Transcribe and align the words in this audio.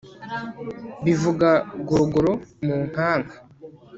Bivuga 1.05 1.49
gorogoro 1.87 2.31
mu 2.65 2.75
nkanka 2.87 3.35